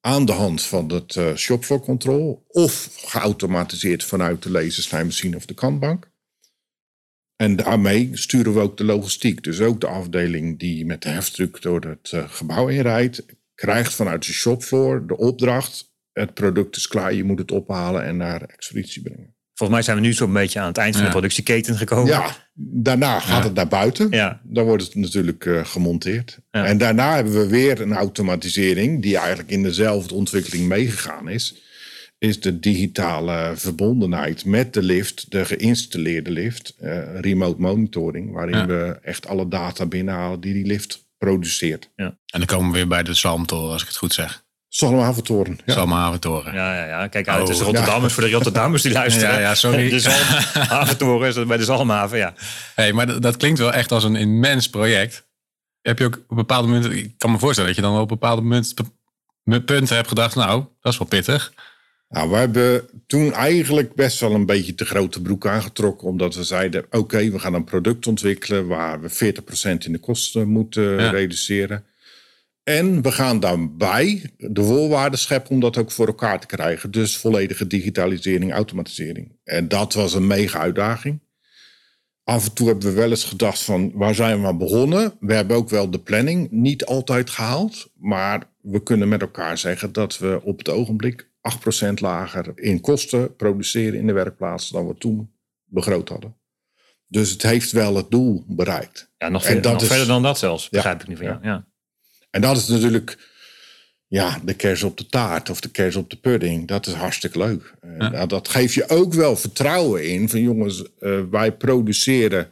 [0.00, 2.44] Aan de hand van het eh shopfloor control.
[2.48, 6.10] Of geautomatiseerd vanuit de lasersnijmachine of de kantbank.
[7.36, 9.42] En daarmee sturen we ook de logistiek.
[9.42, 13.24] Dus ook de afdeling die met de heftruck door het eh, gebouw inrijdt.
[13.56, 15.94] Krijgt vanuit de shopfloor de opdracht.
[16.12, 19.34] Het product is klaar, je moet het ophalen en naar expeditie brengen.
[19.54, 21.06] Volgens mij zijn we nu zo'n beetje aan het eind van Ja.
[21.06, 22.06] de productieketen gekomen.
[22.06, 23.44] Ja, daarna gaat Ja.
[23.44, 24.10] het naar buiten.
[24.10, 24.40] Ja.
[24.44, 26.38] Dan wordt het natuurlijk eh, gemonteerd.
[26.50, 26.64] Ja.
[26.64, 31.62] En daarna hebben we weer een automatisering die eigenlijk in dezelfde ontwikkeling meegegaan is.
[32.18, 38.66] Is de digitale verbondenheid met de lift, de geïnstalleerde lift, eh, remote monitoring, waarin Ja.
[38.66, 41.90] we echt alle data binnenhalen die die lift produceert.
[41.96, 44.44] en dan komen we weer bij de Zalmtoren, als ik het goed zeg.
[44.68, 45.52] Zalmhaventoren.
[45.52, 45.62] Ja.
[45.66, 45.72] Ja.
[45.72, 46.54] Zalmhaventoren.
[46.54, 47.06] Ja, ja, ja.
[47.06, 49.34] Kijk uit, Oh, het is Rotterdammers voor de Rotterdammers die luisteren.
[49.34, 49.88] Ja, ja, sorry.
[49.88, 52.34] De Zalmhaventoren is dat bij de Zalmhaven, ja.
[52.74, 55.26] Hey, maar dat, dat klinkt wel echt als een immens project.
[55.82, 58.42] Heb je ook op bepaalde momenten, ik kan me voorstellen dat je dan op bepaalde
[58.42, 58.74] momenten,
[59.44, 61.52] punten hebt gedacht, nou, dat is wel pittig.
[62.08, 66.08] Nou, we hebben toen eigenlijk best wel een beetje te grote broek aangetrokken.
[66.08, 70.48] Omdat we zeiden, oké, we gaan een product ontwikkelen waar we 40% in de kosten
[70.48, 71.10] moeten Ja.
[71.10, 71.84] reduceren.
[72.62, 76.90] En we gaan daarbij de voorwaarden scheppen om dat ook voor elkaar te krijgen.
[76.90, 79.32] Dus volledige digitalisering, automatisering.
[79.44, 81.20] En dat was een mega uitdaging.
[82.24, 85.14] Af en toe hebben we wel eens gedacht van waar zijn we aan begonnen?
[85.20, 87.90] We hebben ook wel de planning niet altijd gehaald.
[87.94, 91.25] Maar we kunnen met elkaar zeggen dat we op het ogenblik
[91.90, 95.30] 8% lager in kosten produceren in de werkplaats dan we toen
[95.64, 96.36] begroot hadden.
[97.08, 99.10] Dus het heeft wel het doel bereikt.
[99.18, 101.32] Ja, nog, verder, dat nog is- verder dan dat zelfs, begrijp ik nu van ja.
[101.32, 101.44] jou.
[101.44, 101.66] Ja.
[102.30, 103.34] En dat is natuurlijk
[104.06, 106.68] ja, de kers op de taart of de kers op de pudding.
[106.68, 107.74] Dat is hartstikke leuk.
[107.80, 108.08] Eh, Ja.
[108.08, 112.50] nou, dat geeft je ook wel vertrouwen in van jongens, eh, wij produceren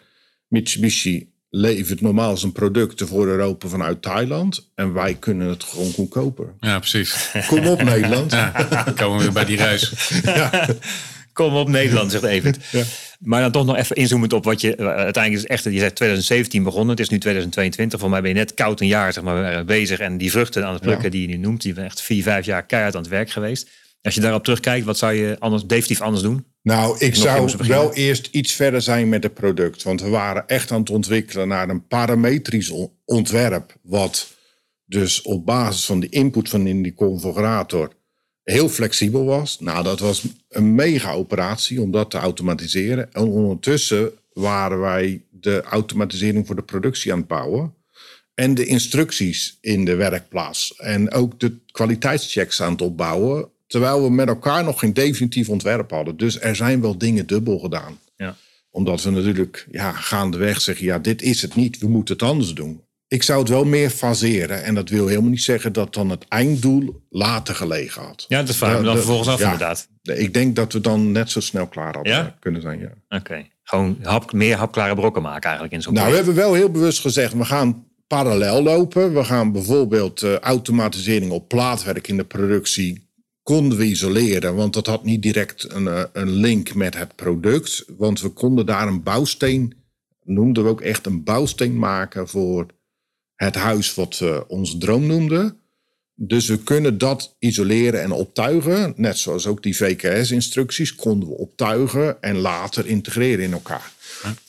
[0.49, 4.71] Mitsubishi levert normaal zijn producten voor Europa vanuit Thailand.
[4.75, 6.47] En wij kunnen het gewoon goedkoper.
[6.61, 7.31] Ja, precies.
[7.47, 8.33] Kom op Nederland.
[8.33, 8.53] Ja,
[8.85, 9.93] dan komen we weer bij die reus.
[11.33, 12.59] Kom op Nederland, zegt Evert.
[12.71, 12.83] Ja.
[13.19, 14.77] Maar dan toch nog even inzoomend op wat je...
[14.77, 16.89] eh, Uiteindelijk is het echt, je zegt 2017 begonnen.
[16.91, 18.01] Het is nu 2022.
[18.01, 19.99] Voor mij ben je net koud een jaar zeg maar, eh, bezig.
[19.99, 21.11] En die vruchten aan het plukken Ja.
[21.11, 21.63] die je nu noemt.
[21.63, 23.69] Die ben echt vier, vijf jaar keihard aan het werk geweest.
[24.05, 26.45] Als je daarop terugkijkt, wat zou je anders, definitief anders doen?
[26.63, 29.83] Nou, ik zou wel eerst iets verder zijn met het product.
[29.83, 33.77] Want we waren echt aan het ontwikkelen naar een parametrisch on- ontwerp.
[33.83, 34.33] Wat
[34.85, 37.93] dus op basis van de input van in die configurator
[38.43, 39.61] heel flexibel was.
[39.61, 43.13] Nou, dat was een mega operatie om dat te automatiseren.
[43.13, 47.75] En ondertussen waren wij de automatisering voor de productie aan het bouwen.
[48.35, 50.75] En de instructies in de werkplaats.
[50.77, 53.49] En ook de kwaliteitschecks aan het opbouwen.
[53.75, 56.17] Terwijl we met elkaar nog geen definitief ontwerp hadden.
[56.17, 57.99] Dus er zijn wel dingen dubbel gedaan.
[58.17, 58.37] Ja.
[58.71, 62.55] Omdat we natuurlijk ja, gaandeweg zeggen: ja, dit is het niet, we moeten het anders
[62.55, 62.83] doen.
[63.09, 64.65] Ik zou het wel meer faseren.
[64.65, 68.25] En dat wil helemaal niet zeggen dat dan het einddoel later gelegen had.
[68.29, 69.45] Ja, dat vraag ik me dan vervolgens af ja.
[69.45, 69.89] inderdaad.
[70.03, 72.37] Ik denk dat we dan net zo snel klaar hadden Ja?
[72.41, 72.81] kunnen zijn.
[72.81, 73.19] Ja.
[73.19, 73.47] Oké.
[73.63, 77.01] Gewoon hap, meer hapklare brokken maken eigenlijk in zo'n Nou, we hebben wel heel bewust
[77.01, 79.15] gezegd, we gaan parallel lopen.
[79.15, 83.04] We gaan bijvoorbeeld eh, automatisering op plaatwerk in de productie
[83.45, 87.85] konden we isoleren, want dat had niet direct een, eh, een link met het product.
[87.97, 89.75] Want we konden daar een bouwsteen,
[90.23, 92.67] noemden we ook echt een bouwsteen maken voor
[93.35, 95.59] het huis wat we onze droom noemden.
[96.15, 98.93] Dus we kunnen dat isoleren en optuigen.
[98.97, 103.93] Net zoals ook die VKS-instructies konden we optuigen en later integreren in elkaar.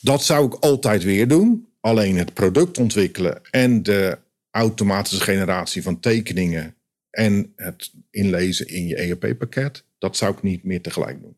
[0.00, 1.68] Dat zou ik altijd weer doen.
[1.80, 4.18] Alleen het product ontwikkelen en de
[4.50, 6.75] automatische generatie van tekeningen
[7.16, 11.36] en het inlezen in je ERP-pakket, dat zou ik niet meer tegelijk doen.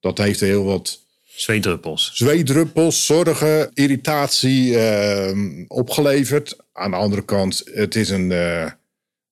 [0.00, 2.10] Dat heeft heel wat Zweetdruppels.
[2.14, 6.56] zweetdruppels, zorgen, irritatie eh, opgeleverd.
[6.72, 8.70] Aan de andere kant, het is een eh,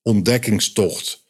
[0.01, 1.23] ontdekkingstocht.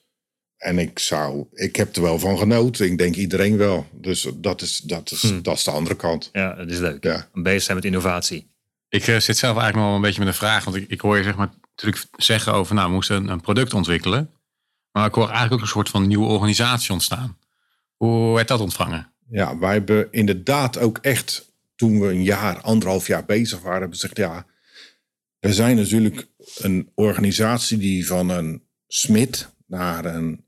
[0.58, 2.86] En ik zou, ik heb er wel van genoten.
[2.86, 3.86] Ik denk iedereen wel.
[3.91, 6.30] Dus dat is, dat is, dat is de andere kant.
[6.32, 7.04] Ja, dat is leuk.
[7.04, 7.30] Ja.
[7.34, 8.47] Bezig zijn met innovatie.
[8.89, 10.63] Ik eh, zit zelf eigenlijk nog wel een beetje met een vraag.
[10.63, 13.73] Want ik, ik hoor je zeg maar, natuurlijk zeggen over, nou, we moesten een product
[13.73, 14.30] ontwikkelen.
[14.95, 17.38] Maar ik hoor eigenlijk ook een soort van nieuwe organisatie ontstaan.
[17.95, 19.12] Hoe werd dat ontvangen?
[19.29, 23.99] Ja, wij hebben inderdaad ook echt, toen we een jaar, anderhalf jaar bezig waren, hebben
[23.99, 24.45] gezegd, ja,
[25.39, 26.27] we zijn natuurlijk
[26.58, 30.43] een organisatie die van een smid naar een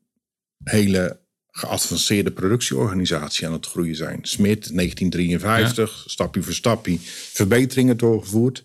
[0.63, 1.19] hele
[1.51, 4.19] geavanceerde productieorganisatie aan het groeien zijn.
[4.21, 6.97] Smit 1953, stapje voor stapje,
[7.33, 8.63] verbeteringen doorgevoerd.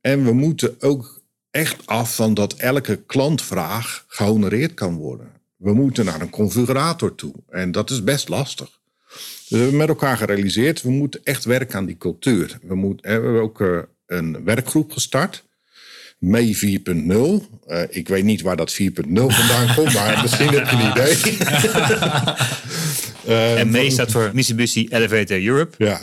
[0.00, 1.15] En we moeten ook
[1.56, 5.30] echt af van dat elke klantvraag gehonoreerd kan worden.
[5.56, 7.34] We moeten naar een configurator toe.
[7.48, 8.80] En dat is best lastig.
[9.08, 12.58] Dus we hebben met elkaar gerealiseerd, we moeten echt werken aan die cultuur.
[12.62, 15.44] We, moeten, we hebben ook eh, een werkgroep gestart.
[16.18, 17.66] Mee 4.0.
[17.66, 21.16] Eh, ik weet niet waar dat 4.0 vandaan komt, maar misschien heb je een idee.
[23.26, 25.84] Eh, en mee staat voor Mitsubishi Elevator Europe.
[25.84, 26.00] ja.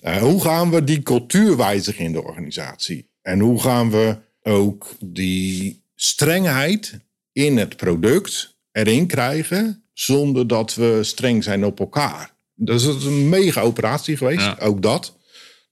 [0.00, 3.08] Eh, hoe gaan we die cultuur wijzigen in de organisatie?
[3.22, 6.98] En hoe gaan we ook die strengheid
[7.32, 12.32] in het product erin krijgen zonder dat we streng zijn op elkaar?
[12.54, 14.56] Dat is een mega operatie geweest, Ja.
[14.60, 15.16] ook dat.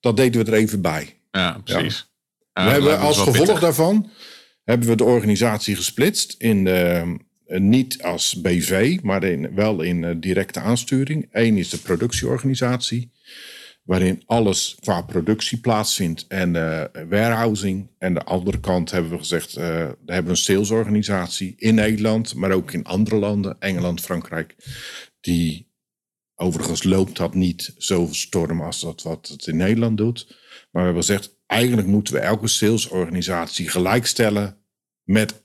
[0.00, 1.18] Dat deden we er even bij.
[1.30, 2.10] Ja, precies.
[2.54, 3.60] Ja, we hebben als gevolg pittig.
[3.60, 4.10] daarvan
[4.64, 7.02] hebben we de organisatie gesplitst in de,
[7.46, 11.28] eh, niet als BV, maar in, wel in eh, directe aansturing.
[11.30, 13.10] Eén is de productieorganisatie,
[13.82, 17.90] waarin alles qua productie plaatsvindt en eh, warehousing.
[17.98, 19.64] En de andere kant hebben we gezegd, eh,
[20.04, 24.56] we hebben een salesorganisatie in Nederland, maar ook in andere landen, Engeland, Frankrijk,
[25.20, 25.70] die
[26.42, 30.26] Overigens loopt dat niet zo storm als dat wat het in Nederland doet.
[30.28, 30.36] Maar
[30.70, 34.56] we hebben gezegd, eigenlijk moeten we elke salesorganisatie gelijkstellen
[35.02, 35.41] met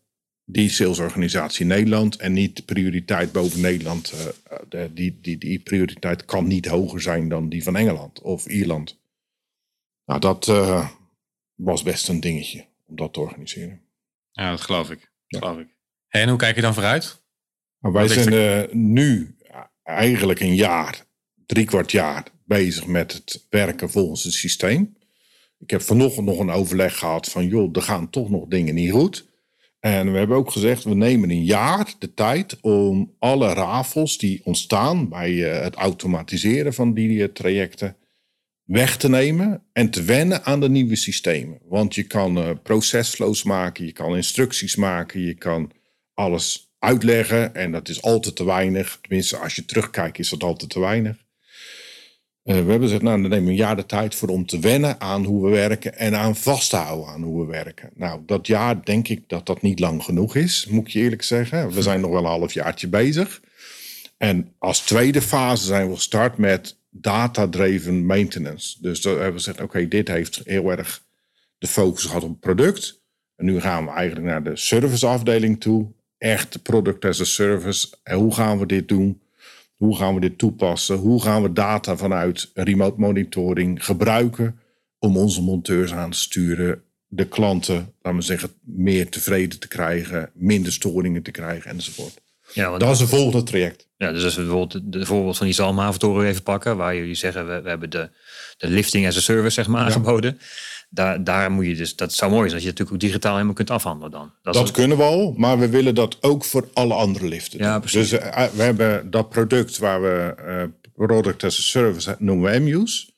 [0.50, 2.16] die salesorganisatie Nederland.
[2.16, 4.12] En niet de prioriteit boven Nederland.
[4.12, 8.46] eh, de- die, die, die prioriteit kan niet hoger zijn dan die van Engeland of
[8.48, 9.00] Ierland.
[10.06, 10.90] Nou, dat eh,
[11.56, 13.82] was best een dingetje om dat te organiseren.
[14.32, 15.12] Ja, dat geloof ik.
[15.28, 15.40] Ja.
[15.40, 15.76] Geloof ik.
[16.08, 17.22] Hey, en hoe kijk je dan vooruit?
[17.78, 19.36] Maar wij zijn eh, nu
[19.84, 21.06] eigenlijk een jaar,
[21.46, 24.98] drie kwart jaar bezig met het werken volgens het systeem.
[25.60, 28.92] Ik heb vanochtend nog een overleg gehad van, joh, er gaan toch nog dingen niet
[28.92, 29.26] goed.
[29.80, 34.42] En we hebben ook gezegd, we nemen een jaar de tijd om alle rafels die
[34.44, 37.98] ontstaan bij eh, het automatiseren van die eh, trajecten
[38.64, 41.60] weg te nemen en te wennen aan de nieuwe systemen.
[41.64, 45.72] Want je kan eh, procesflows maken, je kan instructies maken, je kan
[46.14, 49.00] alles uitleggen en dat is altijd te weinig.
[49.02, 51.26] Tenminste, als je terugkijkt is dat altijd te weinig.
[52.48, 54.60] Eh, we hebben gezegd, nou, dan nemen we een jaar de tijd voor om te
[54.60, 57.90] wennen aan hoe we werken en aan vast te houden aan hoe we werken.
[57.96, 61.24] Nou, dat jaar denk ik dat dat niet lang genoeg is, moet ik je eerlijk
[61.24, 61.72] zeggen.
[61.72, 63.42] We zijn nog wel een halfjaartje bezig.
[64.18, 68.78] En als tweede fase zijn we gestart met data-driven maintenance.
[68.82, 71.04] Dus dan hebben we gezegd, oké, dit heeft heel erg
[71.58, 73.02] de focus gehad op het product.
[73.36, 75.92] En nu gaan we eigenlijk naar de serviceafdeling toe.
[76.18, 77.88] Echt product as a service.
[78.04, 79.22] En hoe gaan we dit doen?
[79.78, 80.96] Hoe gaan we dit toepassen?
[80.96, 84.60] Hoe gaan we data vanuit remote monitoring gebruiken
[85.00, 90.32] om onze monteurs aan te sturen, de klanten, laten we zeggen, meer tevreden te krijgen,
[90.34, 92.22] minder storingen te krijgen enzovoort.
[92.54, 93.88] Ja, want Dat is een volgende traject.
[93.98, 97.16] Ja, dus als we bijvoorbeeld de, de voorbeeld van die Zalmhaventoren even pakken, waar jullie
[97.16, 98.10] zeggen we, we hebben de,
[98.58, 100.40] de lifting as a service zeg maar, aangeboden.
[100.90, 103.34] Daar, daar moet je dus, dat zou mooi zijn als je het natuurlijk ook digitaal
[103.34, 104.32] helemaal kunt afhandelen dan.
[104.42, 107.60] Dat, kunnen we al, maar we willen dat ook voor alle andere liften.
[107.60, 108.10] Ja, precies.
[108.10, 110.64] Dus eh, we hebben dat product waar we eh,
[111.06, 113.16] product as a service noemen we MU's.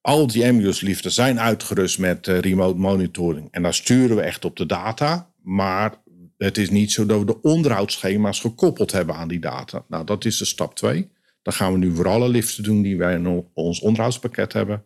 [0.00, 3.48] Al die MU's liften zijn uitgerust met eh, remote monitoring.
[3.50, 5.32] En daar sturen we echt op de data.
[5.42, 5.94] Maar
[6.36, 9.84] het is niet zo dat we de onderhoudsschema's gekoppeld hebben aan die data.
[9.88, 11.10] Nou, dat is de stap 2.
[11.42, 14.84] Dat gaan we nu voor alle liften doen die wij in ons onderhoudspakket hebben.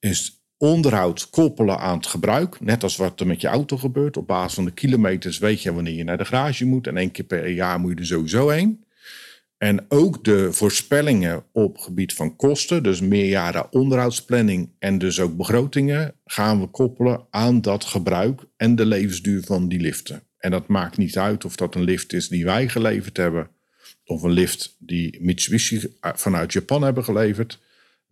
[0.00, 2.60] is onderhoud koppelen aan het gebruik.
[2.60, 4.16] Net als wat er met je auto gebeurt.
[4.16, 6.86] Op basis van de kilometers weet je wanneer je naar de garage moet.
[6.86, 8.84] En één keer per jaar moet je er sowieso heen.
[9.58, 16.14] En ook de voorspellingen op gebied van kosten, dus meerjaren onderhoudsplanning en dus ook begrotingen,
[16.24, 20.22] gaan we koppelen aan dat gebruik en de levensduur van die liften.
[20.38, 23.48] En dat maakt niet uit of dat een lift is die wij geleverd hebben,
[24.04, 27.58] of een lift die Mitsubishi vanuit Japan hebben geleverd.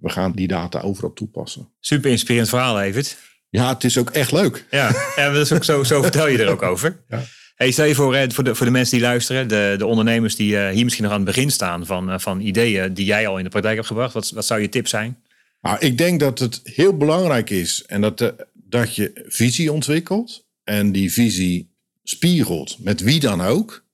[0.00, 1.68] We gaan die data overal toepassen.
[1.80, 3.16] Super inspirerend verhaal, Evert.
[3.48, 4.66] Ja, het is ook echt leuk.
[4.70, 7.02] Ja, ja dat is ook zo, zo vertel je er ook over.
[7.08, 7.22] Ja.
[7.54, 10.52] Hey, stel je voor, voor de, voor de mensen die luisteren, de, de ondernemers die
[10.52, 13.38] uh, hier misschien nog aan het begin staan van, uh, van ideeën die jij al
[13.38, 14.14] in de praktijk hebt gebracht.
[14.14, 15.18] Wat, wat zou je tip zijn?
[15.60, 20.46] Nou, ik denk dat het heel belangrijk is en dat, de, dat je visie ontwikkelt
[20.64, 23.84] en die visie spiegelt met wie dan ook.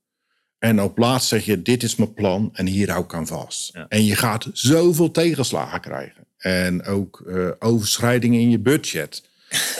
[0.59, 3.73] En op laatst zeg je, dit is mijn plan en hier hou ik aan vast.
[3.73, 3.85] Ja.
[3.89, 6.27] En je gaat zoveel tegenslagen krijgen.
[6.37, 9.23] En ook uh, overschrijdingen in je budget.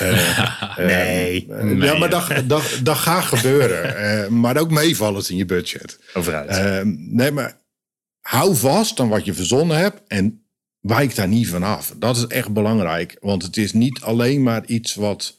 [0.02, 4.40] Uh, nee, uh, Ja, maar dat, dat, dat gaat gebeuren.
[4.42, 6.00] maar ook meevallers in je budget.
[6.13, 6.86] Overuit.
[6.86, 7.58] nee, maar
[8.22, 10.46] hou vast aan wat je verzonnen hebt en
[10.80, 11.94] wijk daar niet van af.
[11.98, 13.18] Dat is echt belangrijk.
[13.20, 15.38] Want het is niet alleen maar iets wat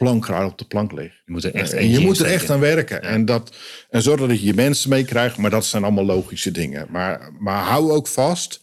[0.00, 1.22] plankraar op de plank ligt.
[1.24, 3.02] Je moet er echt, en je moet er echt aan werken.
[3.02, 3.56] En, dat,
[3.90, 5.36] en zorgen dat je je mensen meekrijgt.
[5.36, 6.86] Maar dat zijn allemaal logische dingen.
[6.90, 8.62] Maar, maar hou ook vast.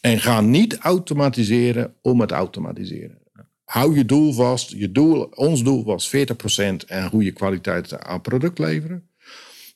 [0.00, 3.18] En ga niet automatiseren om het automatiseren.
[3.64, 4.70] Hou je doel vast.
[4.70, 9.08] Je doel, ons doel was 40% en goede kwaliteit aan product leveren.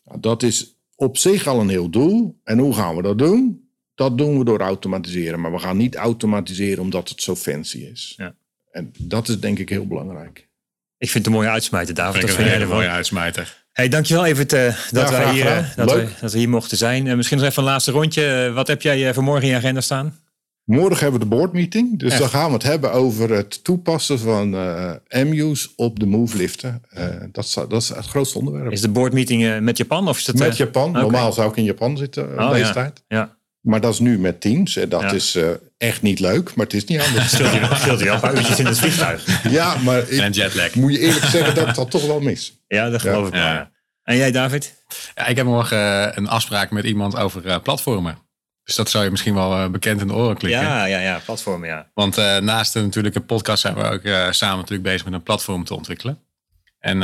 [0.04, 2.40] Nou, dat is op zich al een heel doel.
[2.44, 3.68] En hoe gaan we dat doen?
[3.94, 5.40] Dat doen we door automatiseren.
[5.40, 8.14] Maar we gaan niet automatiseren omdat het zo fancy is.
[8.16, 8.34] Ja.
[8.70, 10.48] En dat is denk ik heel belangrijk.
[10.98, 12.20] Ik vind het een mooie uitsmijter, David.
[12.20, 13.64] dat vind jij een mooie uitsmijter.
[13.72, 17.06] Hey, dankjewel even te, dat, wij hier, dat, we, dat we hier mochten zijn.
[17.06, 18.52] Uh, misschien nog even een laatste rondje.
[18.54, 20.18] wat heb jij voor morgen in je agenda staan?
[20.64, 21.98] Morgen hebben we de boardmeeting.
[21.98, 22.20] Dus Echt?
[22.20, 26.82] dan gaan we het hebben over het toepassen van uh, MU's op de move liften.
[26.98, 28.72] Uh, dat, is, dat is het grootste onderwerp.
[28.72, 30.08] Is de boardmeeting met Japan?
[30.08, 30.88] Of is het, met Japan.
[30.88, 31.02] Okay.
[31.02, 32.72] Normaal zou ik in Japan zitten oh, deze ja.
[32.72, 33.02] tijd.
[33.08, 33.35] Ja.
[33.66, 34.76] Maar dat is nu met Teams.
[34.76, 35.12] En dat ja.
[35.12, 35.48] is uh,
[35.78, 37.30] echt niet leuk, maar het is niet anders.
[37.34, 39.50] Scheelt je, scheelt je wel een paar uurtjes in het vliegtuig.
[39.50, 40.74] Ja, maar ik, en jetlag.
[40.74, 42.60] moet je eerlijk zeggen dat dat toch wel mis.
[42.66, 43.26] Ja, dat geloof ja.
[43.26, 43.42] ik wel.
[43.42, 43.70] Ja.
[44.02, 44.74] En jij, David?
[45.14, 48.18] Ja, ik heb morgen uh, een afspraak met iemand over uh, platformen.
[48.64, 50.62] Dus dat zou je misschien wel bekend in de oren klikken.
[50.62, 51.90] Ja, ja, ja, platformen, ja.
[51.94, 55.74] Want naast natuurlijk een podcast zijn we ook samen natuurlijk bezig met een platform te
[55.74, 56.18] ontwikkelen.
[56.78, 56.98] En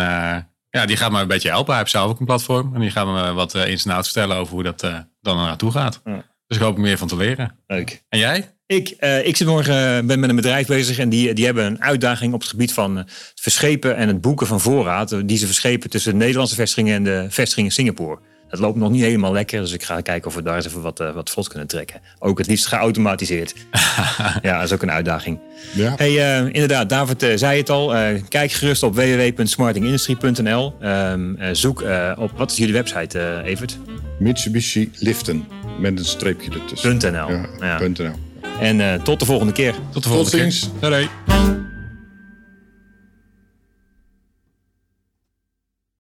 [0.71, 1.71] ja, die gaat me een beetje helpen.
[1.71, 2.75] Hij heeft zelf ook een platform.
[2.75, 4.81] En die gaan me wat ins en outs vertellen over hoe dat
[5.21, 6.01] dan naartoe gaat.
[6.05, 6.25] Ja.
[6.53, 7.55] Dus ik hoop er meer van te leren.
[7.67, 8.03] Leuk.
[8.09, 8.51] En jij?
[8.67, 11.83] Ik, uh, ik zit morgen, ben met een bedrijf bezig en die, die hebben een
[11.83, 15.29] uitdaging op het gebied van het verschepen en het boeken van voorraad.
[15.29, 18.19] Die ze verschepen tussen de Nederlandse vestigingen en de vestigingen in Singapore.
[18.49, 20.83] Dat loopt nog niet helemaal lekker, dus ik ga kijken of we daar eens even
[20.83, 22.01] wat, uh, wat vlot kunnen trekken.
[22.19, 23.55] Ook het liefst geautomatiseerd.
[24.43, 25.39] ja, dat is ook een uitdaging.
[25.75, 25.95] Ja.
[25.97, 27.95] Hey, uh, inderdaad, David uh, zei het al.
[28.29, 30.75] kijk gerust op www.smartingindustry.nl.
[30.81, 31.85] Ehm, zoek
[32.17, 33.79] op, wat is jullie website, Evert?
[34.19, 35.47] Mitsubishi Liften,
[35.79, 36.97] met een streepje ertussen.
[36.97, 37.09] .nl.
[37.11, 37.79] Ja, ja.
[37.89, 38.11] .nl.
[38.61, 39.75] En tot de volgende keer.
[39.93, 40.71] Tot de volgende Tot ziens.
[40.81, 41.09] keer.